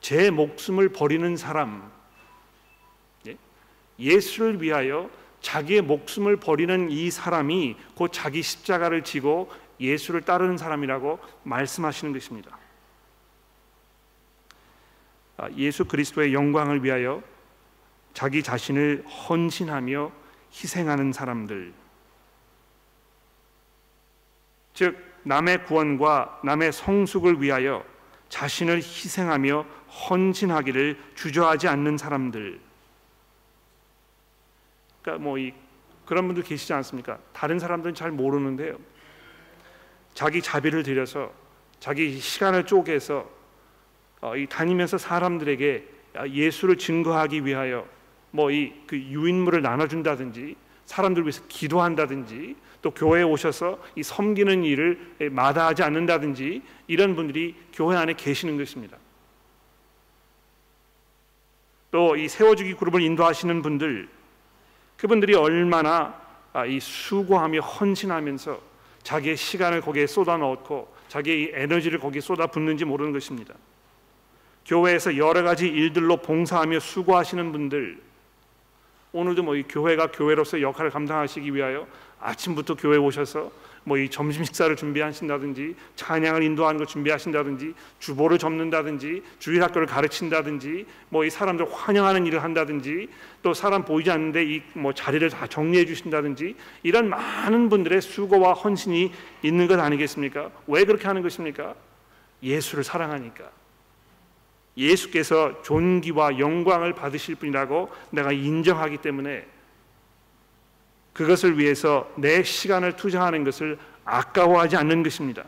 [0.00, 1.92] 제 목숨을 버리는 사람,
[3.98, 9.50] 예수를 위하여 자기의 목숨을 버리는 이 사람이 곧 자기 십자가를 지고
[9.80, 12.58] 예수를 따르는 사람이라고 말씀하시는 것입니다.
[15.38, 17.22] 아, 예수 그리스도의 영광을 위하여
[18.12, 20.12] 자기 자신을 헌신하며
[20.52, 21.72] 희생하는 사람들,
[24.74, 27.84] 즉 남의 구원과 남의 성숙을 위하여
[28.28, 32.60] 자신을 희생하며 헌신하기를 주저하지 않는 사람들.
[35.02, 35.52] 그러니까 뭐 이
[36.06, 37.18] 그런 분들 계시지 않습니까?
[37.32, 38.76] 다른 사람들은 잘 모르는데요.
[40.12, 41.32] 자기 자비를 들여서
[41.78, 43.30] 자기 시간을 쪼개서
[44.22, 45.84] 어, 이 다니면서 사람들에게
[46.28, 47.86] 예수를 증거하기 위하여
[48.32, 55.84] 뭐 이 그 유인물을 나눠준다든지 사람들 위해서 기도한다든지 또 교회에 오셔서 이 섬기는 일을 마다하지
[55.84, 58.96] 않는다든지 이런 분들이 교회 안에 계시는 것입니다.
[61.92, 64.08] 또 이 세워주기 그룹을 인도하시는 분들
[65.00, 66.14] 그분들이 얼마나
[66.52, 68.60] 아, 이 수고하며 헌신하면서
[69.02, 73.54] 자기의 시간을 거기에 쏟아 넣고 자기의 에너지를 거기에 쏟아 붓는지 모르는 것입니다.
[74.66, 77.98] 교회에서 여러 가지 일들로 봉사하며 수고하시는 분들
[79.12, 81.86] 오늘도 뭐 이 교회가 교회로서 역할을 감당하시기 위하여
[82.20, 83.50] 아침부터 교회 오셔서
[83.84, 91.24] 뭐 이 점심 식사를 준비하신다든지 찬양을 인도하는 걸 준비하신다든지 주보를 접는다든지 주일 학교를 가르친다든지 뭐
[91.24, 93.08] 이 사람들 환영하는 일을 한다든지
[93.42, 99.12] 또 사람 보이지 않는데 이 뭐 자리를 다 정리해 주신다든지 이런 많은 분들의 수고와 헌신이
[99.42, 100.50] 있는 것 아니겠습니까?
[100.66, 101.74] 왜 그렇게 하는 것입니까?
[102.42, 103.50] 예수를 사랑하니까.
[104.76, 109.46] 예수께서 존귀와 영광을 받으실 분이라고 내가 인정하기 때문에
[111.20, 115.44] 그것을 위해서 내 시간을 투자하는 것을 아까워하지 않는 것입니다.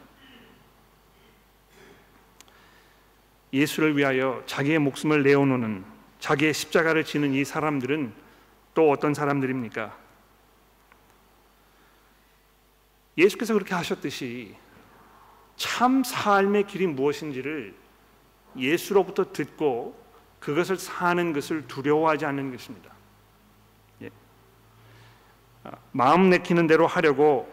[3.54, 5.82] 예수를 위하여 자기의 목숨을 내어놓는
[6.20, 8.12] 자기의 십자가를 지는 이 사람들은
[8.74, 9.96] 또 어떤 사람들입니까?
[13.16, 14.54] 예수께서 그렇게 하셨듯이
[15.56, 17.74] 참 삶의 길이 무엇인지를
[18.58, 19.98] 예수로부터 듣고
[20.38, 22.91] 그것을 사는 것을 두려워하지 않는 것입니다.
[25.92, 27.50] 마음 내키는 대로 하려고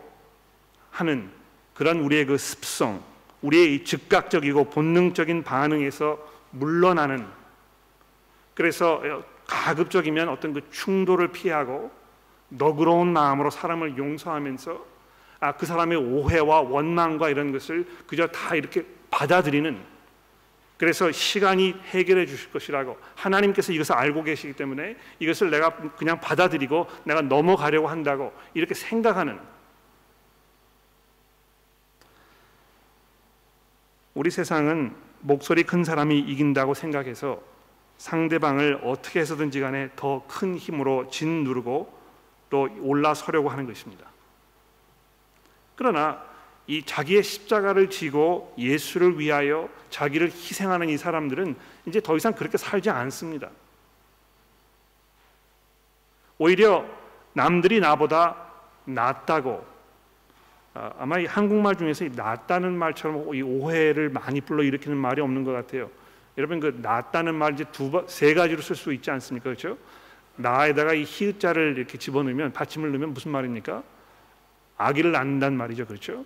[0.91, 1.29] 하는
[1.73, 3.01] 그런 우리의 그 습성,
[3.41, 6.17] 우리의 즉각적이고 본능적인 반응에서
[6.51, 7.25] 물러나는
[8.53, 9.01] 그래서
[9.47, 11.91] 가급적이면 어떤 그 충돌을 피하고
[12.49, 14.85] 너그러운 마음으로 사람을 용서하면서
[15.41, 19.79] 아, 그 사람의 오해와 원망과 이런 것을 그저 다 이렇게 받아들이는
[20.79, 27.21] 그래서 시간이 해결해 주실 것이라고 하나님께서 이것을 알고 계시기 때문에 이것을 내가 그냥 받아들이고 내가
[27.21, 29.37] 넘어가려고 한다고 이렇게 생각하는
[34.13, 37.41] 우리 세상은 목소리 큰 사람이 이긴다고 생각해서
[37.97, 41.99] 상대방을 어떻게 해서든지 간에 더 큰 힘으로 짓누르고
[42.49, 44.05] 또 올라서려고 하는 것입니다.
[45.75, 46.28] 그러나
[46.69, 51.55] 이 자기의 십자가를 지고 예수를 위하여 자기를 희생하는 이 사람들은
[51.87, 53.49] 이제 더 이상 그렇게 살지 않습니다.
[56.37, 56.85] 오히려
[57.33, 58.35] 남들이 나보다
[58.85, 59.65] 낫다고
[60.75, 65.51] 아, 아마 이 한국말 중에서 낫다는 말처럼 이 오해를 많이 불러 일으키는 말이 없는 것
[65.51, 65.89] 같아요.
[66.37, 69.45] 여러분 그 낫다는 말 이제 두세 가지로 쓸 수 있지 않습니까?
[69.45, 69.75] 그렇죠?
[70.35, 73.81] 나에다가 이 히읗자를 이렇게 집어넣으면 받침을 넣으면 무슨 말입니까?
[74.77, 75.87] 아기를 낳는다는 말이죠.
[75.87, 76.25] 그렇죠?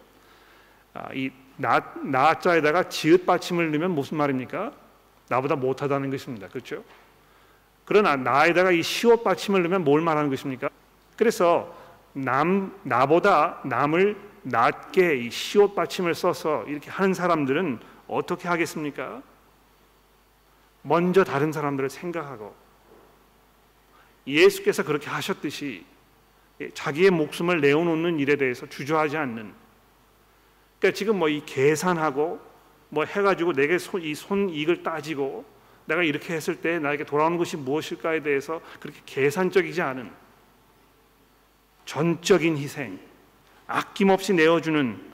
[0.93, 4.71] 아, 이 나, 나자에다가 지읒 받침을 넣으면 무슨 말입니까?
[5.29, 6.47] 나보다 못하다는 것입니다.
[6.47, 6.83] 그렇죠?
[7.85, 10.69] 그러나 나에다가 이 시옷 받침을 넣으면 뭘 말하는 것입니까?
[11.17, 11.75] 그래서
[12.13, 19.21] 남 나보다 남을 낮게 시옷 받침을 써서 이렇게 하는 사람들은 어떻게 하겠습니까?
[20.81, 22.53] 먼저 다른 사람들을 생각하고
[24.27, 25.85] 예수께서 그렇게 하셨듯이
[26.73, 29.53] 자기의 목숨을 내어놓는 일에 대해서 주저하지 않는
[30.83, 32.41] 그러니까 지금 뭐 이 계산하고
[32.89, 35.45] 뭐 해가지고 내게 이 손익을 따지고
[35.85, 40.11] 내가 이렇게 했을 때 나에게 돌아오는 것이 무엇일까에 대해서 그렇게 계산적이지 않은
[41.85, 42.99] 전적인 희생,
[43.65, 45.11] 아낌없이 내어주는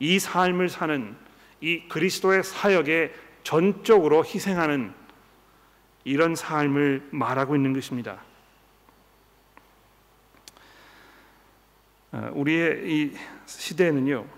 [0.00, 1.16] 이 삶을 사는
[1.62, 4.92] 이 그리스도의 사역에 전적으로 희생하는
[6.04, 8.22] 이런 삶을 말하고 있는 것입니다.
[12.12, 14.35] 어, 우리의 이 시대에는요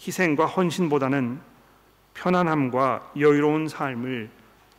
[0.00, 1.40] 희생과 헌신보다는
[2.14, 4.30] 편안함과 여유로운 삶을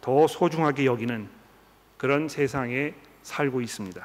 [0.01, 1.29] 더 소중하게 여기는
[1.97, 4.03] 그런 세상에 살고 있습니다.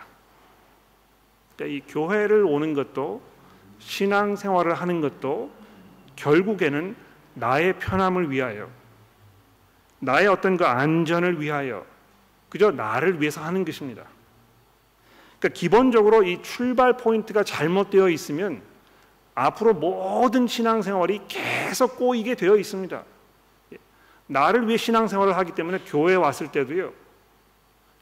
[1.57, 3.23] 그러니까 이 교회를 오는 것도
[3.79, 5.51] 신앙 생활을 하는 것도
[6.17, 6.95] 결국에는
[7.35, 8.69] 나의 편함을 위하여
[10.01, 11.87] 나의 어떤 그 안전을 위하여
[12.49, 14.05] 그저 나를 위해서 하는 것입니다.
[15.39, 18.63] 그러니까 기본적으로 이 출발 포인트가 잘못되어 있으면
[19.37, 23.05] 앞으로 모든 신앙생활이 계속 꼬이게 되어 있습니다.
[24.27, 26.93] 나를 위해 신앙생활을 하기 때문에 교회에 왔을 때도요.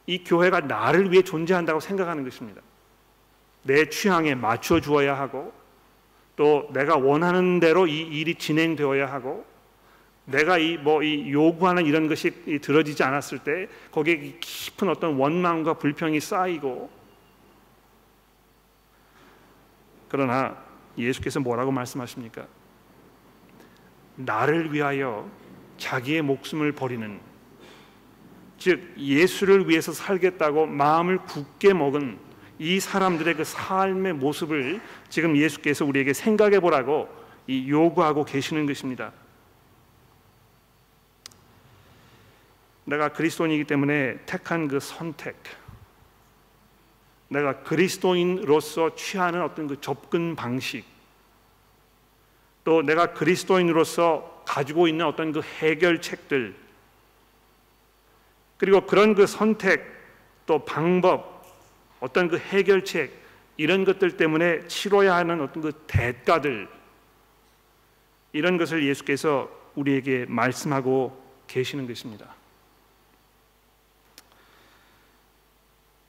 [0.06, 2.62] 이 교회가 나를 위해 존재한다고 생각하는 것입니다.
[3.64, 5.52] 내 취향에 맞춰 주어야 하고
[6.36, 9.44] 또 내가 원하는 대로 이 일이 진행되어야 하고
[10.26, 16.20] 내가 이 뭐이 뭐 요구하는 이런 것이 들어지지 않았을 때 거기에 깊은 어떤 원망과 불평이
[16.20, 16.90] 쌓이고
[20.08, 20.56] 그러나
[20.96, 22.46] 예수께서 뭐라고 말씀하십니까?
[24.16, 25.28] 나를 위하여
[25.76, 27.20] 자기의 목숨을 버리는
[28.58, 32.18] 즉 예수를 위해서 살겠다고 마음을 굳게 먹은
[32.58, 37.08] 이 사람들의 그 삶의 모습을 지금 예수께서 우리에게 생각해 보라고
[37.46, 39.12] 이 요구하고 계시는 것입니다.
[42.84, 45.36] 내가 그리스도인이기 때문에 택한 그 선택,
[47.34, 50.84] 내가 그리스도인으로서 취하는 어떤 그 접근 방식,
[52.62, 56.54] 또 내가 그리스도인으로서 가지고 있는 어떤 그 해결책들,
[58.56, 59.84] 그리고 그런 그 선택,
[60.46, 61.44] 또 방법,
[62.00, 63.12] 어떤 그 해결책
[63.56, 66.68] 이런 것들 때문에 치러야 하는 어떤 그 대가들
[68.32, 72.34] 이런 것을 예수께서 우리에게 말씀하고 계시는 것입니다.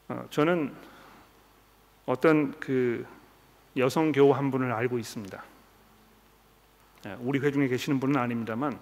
[0.07, 0.75] 어, 저는
[2.05, 3.05] 어떤 그
[3.77, 5.43] 여성 교우 한 분을 알고 있습니다.
[7.07, 8.79] 예, 우리 회중에 계시는 분은 아닙니다만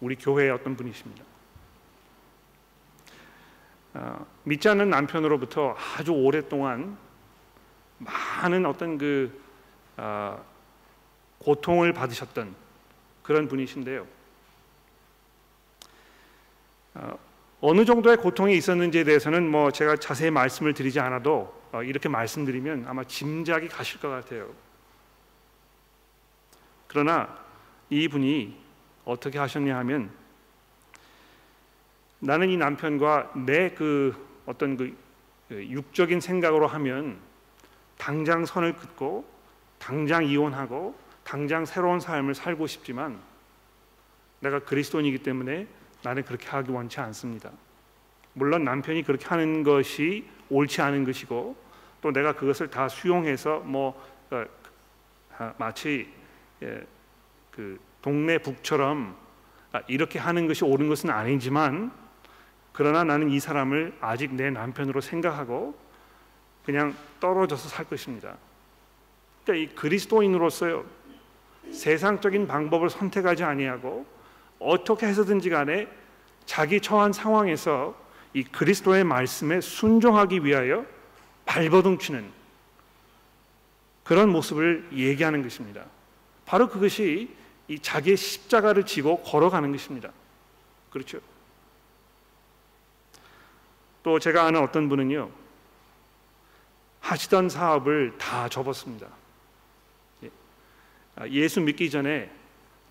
[0.00, 1.24] 우리 교회의 어떤 분이십니다.
[3.94, 6.96] 어, 믿지 않는 남편으로부터 아주 오랫동안
[7.98, 9.40] 많은 어떤 그
[9.96, 10.44] 어,
[11.38, 12.54] 고통을 받으셨던
[13.22, 14.06] 그런 분이신데요.
[17.60, 23.04] 어느 정도의 고통이 있었는지에 대해서는 뭐 제가 자세히 말씀을 드리지 않아도 어, 이렇게 말씀드리면 아마
[23.04, 24.52] 짐작이 가실 것 같아요.
[26.86, 27.38] 그러나
[27.90, 28.58] 이분이
[29.04, 30.10] 어떻게 하셨냐 하면
[32.20, 34.96] 나는 이 남편과 내 그 어떤 그
[35.50, 37.18] 육적인 생각으로 하면
[37.98, 39.28] 당장 선을 긋고
[39.78, 43.20] 당장 이혼하고 당장 새로운 삶을 살고 싶지만
[44.40, 45.66] 내가 그리스도인이기 때문에
[46.02, 47.50] 나는 그렇게 하기 원치 않습니다.
[48.32, 51.56] 물론 남편이 그렇게 하는 것이 옳지 않은 것이고
[52.00, 54.44] 또 내가 그것을 다 수용해서 뭐 어,
[55.56, 56.12] 마치
[56.62, 56.84] 예,
[57.50, 59.16] 그 동네 북처럼
[59.72, 61.92] 아, 이렇게 하는 것이 옳은 것은 아니지만
[62.72, 65.76] 그러나 나는 이 사람을 아직 내 남편으로 생각하고
[66.64, 68.36] 그냥 떨어져서 살 것입니다.
[69.44, 70.84] 그러니까 이 그리스도인으로서요
[71.72, 74.06] 세상적인 방법을 선택하지 아니하고
[74.58, 75.88] 어떻게 해서든지 간에
[76.46, 77.94] 자기 처한 상황에서
[78.34, 80.84] 이 그리스도의 말씀에 순종하기 위하여
[81.46, 82.30] 발버둥 치는
[84.04, 85.84] 그런 모습을 얘기하는 것입니다.
[86.46, 87.34] 바로 그것이
[87.68, 90.10] 이 자기의 십자가를 지고 걸어가는 것입니다.
[90.90, 91.20] 그렇죠?
[94.02, 95.30] 또 제가 아는 어떤 분은요,
[97.00, 99.06] 하시던 사업을 다 접었습니다.
[100.24, 100.30] 예.
[101.16, 102.30] 아, 예수 믿기 전에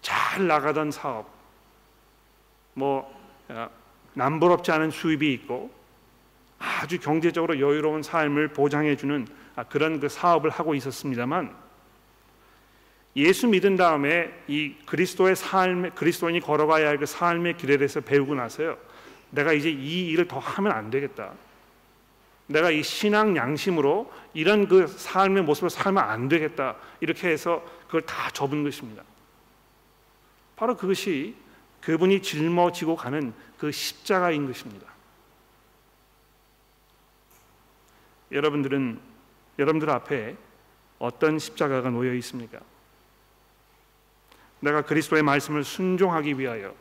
[0.02, 1.28] 잘 나가던 사업,
[2.76, 3.12] 뭐
[3.48, 3.70] 아,
[4.18, 5.72] 남부럽지 않은 수입이 있고
[6.58, 11.56] 아주 경제적으로 여유로운 삶을 보장해 주는 아, 그런 그 사업을 하고 있었습니다만
[13.16, 18.78] 예수 믿은 다음에 이 그리스도의 삶, 그리스도인이 걸어가야 할 그 삶의 길에 대해서 배우고 나서요,
[19.32, 21.32] 내가 이제 이 일을 더 하면 안 되겠다.
[22.46, 28.30] 내가 이 신앙 양심으로 이런 그 삶의 모습을 살면 안 되겠다 이렇게 해서 그걸 다
[28.32, 29.04] 접은 것입니다.
[30.56, 31.36] 바로 그것이
[31.82, 34.88] 그분이 짊어지고 가는 그 십자가인 것입니다.
[38.32, 39.00] 여러분들은
[39.58, 40.36] 여러분들 앞에
[41.00, 42.60] 어떤 십자가가 놓여 있습니까?
[44.60, 46.76] 내가 그리스도의 말씀을 순종하기 위하여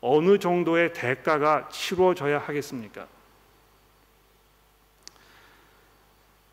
[0.00, 3.06] 어느 정도의 대가가 치루어져야 하겠습니까?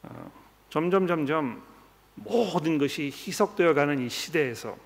[0.04, 0.32] 어,
[0.70, 1.64] 점점 점점
[2.16, 4.78] 모든 것이 희석되어 가는 이 시대에서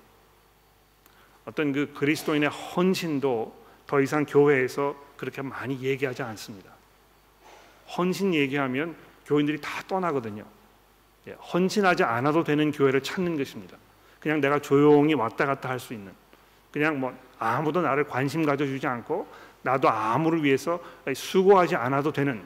[1.44, 6.70] 어떤 그 그리스도인의 헌신도 더 이상 교회에서 그렇게 많이 얘기하지 않습니다.
[7.96, 10.44] 헌신 얘기하면 교인들이 다 떠나거든요.
[11.28, 13.76] 예, 헌신하지 않아도 되는 교회를 찾는 것입니다.
[14.20, 16.12] 그냥 내가 조용히 왔다 갔다 할 수 있는
[16.72, 19.26] 그냥 뭐 아무도 나를 관심 가져주지 않고
[19.62, 20.80] 나도 아무를 위해서
[21.14, 22.42] 수고하지 않아도 되는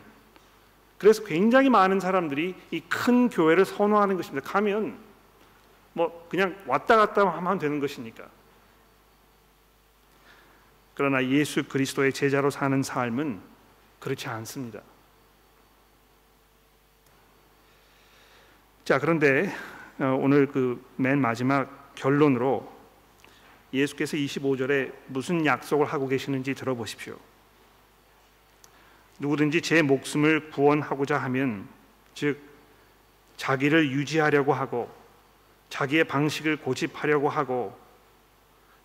[0.99, 4.49] 그래서 굉장히 많은 사람들이 이 큰 교회를 선호하는 것입니다.
[4.51, 4.97] 가면
[5.93, 8.25] 뭐 그냥 왔다 갔다 하면 되는 것이니까.
[10.99, 13.41] 그러나 예수 그리스도의 제자로 사는 삶은
[14.01, 14.81] 그렇지 않습니다.
[18.85, 19.55] 자, 그런데
[20.01, 22.69] 어, 오늘 그 맨 마지막 결론으로
[23.73, 27.17] 예수께서 25절에 무슨 약속을 하고 계시는지 들어보십시오.
[29.21, 31.69] 누구든지 제 목숨을 구원하고자 하면
[32.15, 32.41] 즉
[33.37, 34.93] 자기를 유지하려고 하고
[35.71, 37.79] 자기의 방식을 고집하려고 하고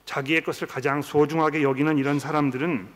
[0.05, 2.87] 자기의 것을 가장 소중하게 여기는 이런 사람들은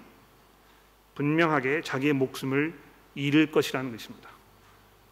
[1.16, 2.74] 분명하게 자기의 목숨을
[3.16, 4.30] 잃을 것이라는 것입니다.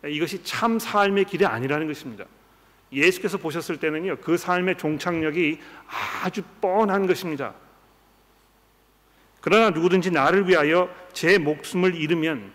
[0.05, 2.25] 이것이 참 삶의 길이 아니라는 것입니다.
[2.91, 5.59] 예수께서 보셨을 때는요, 그 삶의 종착역이
[6.21, 7.55] 아주 뻔한 것입니다.
[9.41, 12.53] 그러나 누구든지 나를 위하여 제 목숨을 잃으면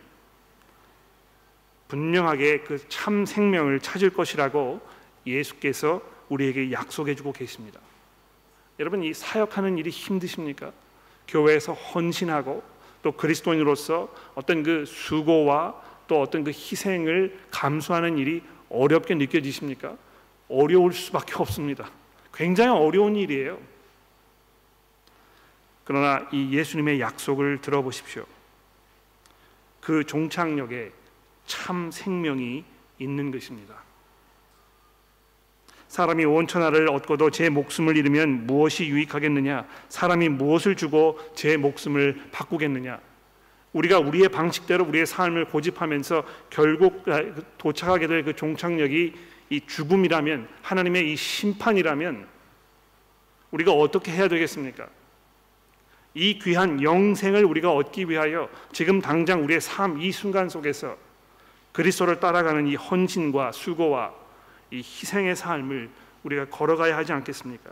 [1.89, 4.81] 분명하게 그 참 생명을 찾을 것이라고
[5.27, 7.81] 예수께서 우리에게 약속해 주고 계십니다.
[8.81, 10.73] 여러분 이 사역하는 일이 힘드십니까?
[11.29, 12.63] 교회에서 헌신하고
[13.03, 19.97] 또 그리스도인으로서 어떤 그 수고와 또 어떤 그 희생을 감수하는 일이 어렵게 느껴지십니까?
[20.49, 21.91] 어려울 수밖에 없습니다.
[22.33, 23.61] 굉장히 어려운 일이에요.
[25.85, 28.25] 그러나 이 예수님의 약속을 들어보십시오.
[29.81, 30.91] 그 종착역에
[31.45, 32.65] 참 생명이
[32.99, 33.90] 있는 것입니다.
[35.91, 39.67] 사람이 온 천하를 얻고도 제 목숨을 잃으면 무엇이 유익하겠느냐?
[39.89, 43.01] 사람이 무엇을 주고 제 목숨을 바꾸겠느냐?
[43.73, 47.05] 우리가 우리의 방식대로 우리의 삶을 고집하면서 결국
[47.59, 49.15] 도착하게 될 그 종착역이
[49.51, 52.25] 이 죽음이라면 하나님의 이 심판이라면
[53.51, 54.87] 우리가 어떻게 해야 되겠습니까?
[56.15, 60.97] 이 귀한 영생을 우리가 얻기 위하여 지금 당장 우리의 삶 이 순간 속에서
[61.73, 64.20] 그리스도를 따라가는 이 헌신과 수고와
[64.71, 65.91] 이 희생의 삶을
[66.23, 67.71] 우리가 걸어가야 하지 않겠습니까?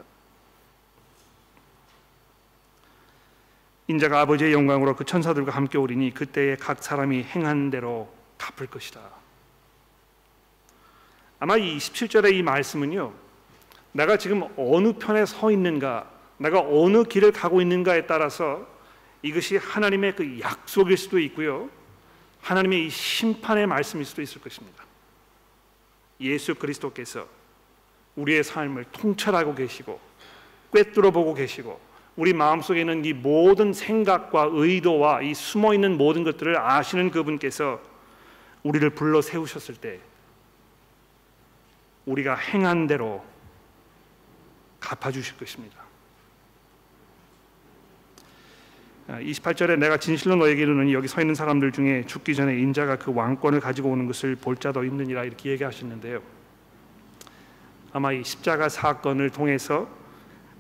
[3.87, 9.01] 인자가 아버지의 영광으로 그 천사들과 함께 오리니 그때에 각 사람이 행한 대로 갚을 것이다.
[11.41, 13.13] 아마 이 27절의 이 말씀은요.
[13.93, 18.67] 내가 지금 어느 편에 서 있는가, 내가 어느 길을 가고 있는가에 따라서
[19.23, 21.71] 이것이 하나님의 그 약속일 수도 있고요.
[22.43, 24.85] 하나님의 이 심판의 말씀일 수도 있을 것입니다.
[26.21, 27.27] 예수 그리스도께서
[28.17, 30.01] 우리의 삶을 통찰하고 계시고
[30.73, 31.81] 꿰뚫어 보고 계시고
[32.17, 37.81] 우리 마음속에 있는 이 모든 생각과 의도와 이 숨어 있는 모든 것들을 아시는 그분께서
[38.65, 40.01] 우리를 불러 세우셨을 때
[42.07, 43.25] 우리가 행한 대로
[44.81, 45.88] 갚아 주실 것입니다.
[49.09, 53.13] 28절에 아, 내가 진실로 너에게 이르노니 여기 서 있는 사람들 중에 죽기 전에 인자가 그
[53.15, 56.21] 왕권을 가지고 오는 것을 볼 자도 있느니라 이렇게 얘기하셨는데요.
[57.93, 59.89] 아마 이 십자가 사건을 통해서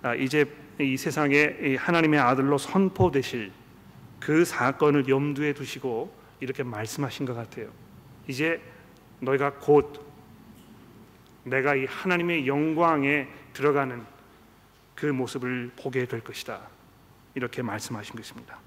[0.02, 0.46] 아, 이제
[0.80, 3.52] 이 세상에 하나님의 아들로 선포되실
[4.18, 7.68] 그 사건을 염두에 두시고 이렇게 말씀하신 것 같아요.
[8.28, 8.60] 이제
[9.20, 10.06] 너희가 곧
[11.44, 14.02] 내가 이 하나님의 영광에 들어가는
[14.94, 16.77] 그 모습을 보게 될 것이다.
[17.38, 18.58] 이렇게 말씀하신 것입니다.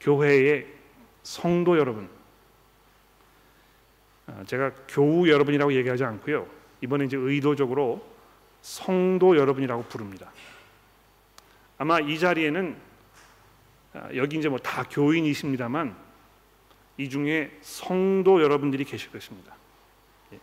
[0.00, 0.66] 교회의
[1.22, 2.10] 성도 여러분,
[4.46, 6.46] 제가 교우 여러분이라고 얘기하지 않고요.
[6.82, 8.06] 이번에 이제 의도적으로
[8.60, 10.30] 성도 여러분이라고 부릅니다.
[11.78, 12.76] 아마 이 자리에는
[14.14, 15.96] 여기 이제 뭐 다 교인이십니다만
[16.98, 19.56] 이 중에 성도 여러분들이 계실 것입니다.
[20.34, 20.40] 예.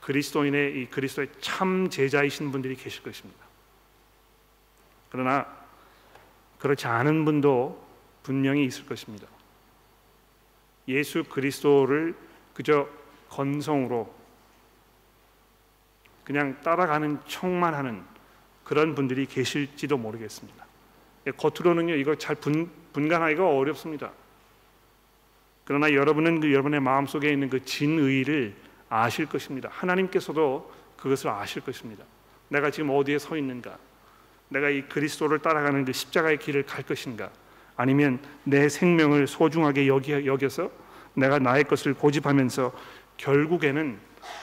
[0.00, 3.49] 그리스도인의 이 그리스도의 참 제자이신 분들이 계실 것입니다.
[5.10, 5.46] 그러나
[6.58, 7.84] 그렇지 않은 분도
[8.22, 9.26] 분명히 있을 것입니다.
[10.88, 12.14] 예수 그리스도를
[12.54, 12.88] 그저
[13.28, 14.12] 건성으로
[16.24, 18.04] 그냥 따라가는 척만 하는
[18.64, 20.64] 그런 분들이 계실지도 모르겠습니다.
[21.26, 24.12] 예, 겉으로는요 이거 잘 분, 분간하기가 어렵습니다.
[25.64, 28.54] 그러나 여러분은 그 여러분의 마음 속에 있는 그 진의를
[28.88, 29.68] 아실 것입니다.
[29.72, 32.04] 하나님께서도 그것을 아실 것입니다.
[32.48, 33.78] 내가 지금 어디에 서 있는가?
[34.50, 37.30] 내가 이 그리스도를 따라가는 그 십자가의 길을 갈 것인가?
[37.76, 40.70] 아니면 내 생명을 소중하게 여기, 여겨서
[41.14, 42.72] 내가 나의 것을 고집하면서
[43.16, 43.98] 결국에는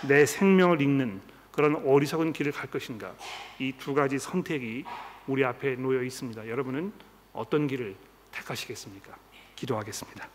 [0.08, 3.14] 내 생명을 잃는 그런 어리석은 길을 갈 것인가?
[3.60, 4.86] 이 두 가지 선택이
[5.28, 6.48] 우리 앞에 놓여 있습니다.
[6.48, 6.92] 여러분은
[7.34, 7.96] 어떤 길을
[8.32, 9.16] 택하시겠습니까?
[9.56, 10.28] 기도하겠습니다.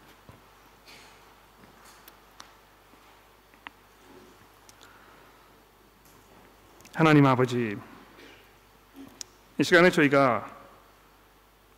[6.94, 7.76] 하나님 아버지,
[9.58, 10.50] 이 시간에 저희가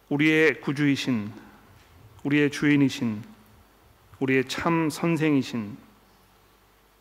[0.08, 1.32] 우리의 구주이신,
[2.22, 3.24] 우리의 주인이신,
[4.20, 5.76] 우리의 참 선생이신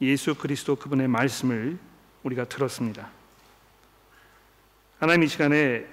[0.02, 1.78] 예수 그리스도 그분의 말씀을
[2.24, 3.12] 우리가 들었습니다.
[4.98, 5.86] 하나님 이 시간에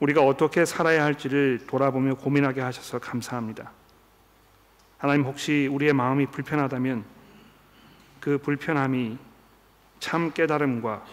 [0.00, 3.72] 우리가 어떻게 살아야 할지를 돌아보며 고민하게 하셔서 감사합니다.
[4.96, 7.04] 하나님 혹시 우리의 마음이 불편하다면
[8.20, 9.18] 그 불편함이
[10.00, 11.04] 참 깨달음과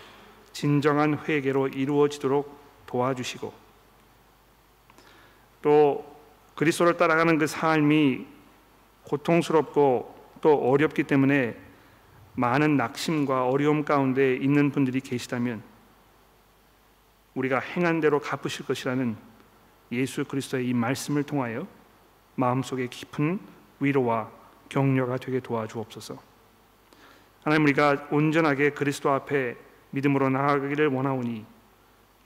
[0.54, 2.59] 진정한 회개로 이루어지도록
[2.90, 3.54] 도와주시고
[5.62, 6.20] 또
[6.56, 8.26] 그리스도를 따라가는 그 삶이
[9.04, 11.56] 고통스럽고 또 어렵기 때문에
[12.36, 15.62] 많은 낙심과 어려움 가운데 있는 분들이 계시다면
[17.36, 19.16] 우리가 행한 대로 갚으실 것이라는
[19.92, 21.68] 예수 그리스도의 이 말씀을 통하여
[22.36, 23.40] 마음속에 깊은
[23.80, 24.30] 위로와
[24.70, 26.18] 격려가 되게 도와주옵소서.
[27.44, 29.56] 하나님 우리가 온전하게 그리스도 앞에
[29.92, 31.59] 믿음으로 나아가기를 원하오니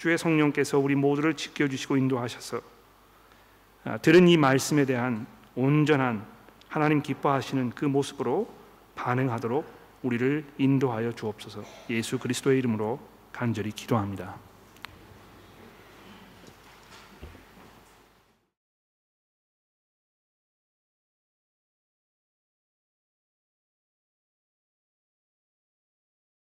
[0.03, 2.59] 주의 성령께서 우리 모두를 지켜 주시고 인도하셔서
[3.85, 5.25] 아, 들은 이 말씀에 대한
[5.55, 6.25] 온전한
[6.67, 8.53] 하나님 기뻐하시는 그 모습으로
[8.95, 9.65] 반응하도록
[10.01, 11.63] 우리를 인도하여 주옵소서.
[11.89, 12.99] 예수 그리스도의 이름으로
[13.31, 14.35] 간절히 기도합니다.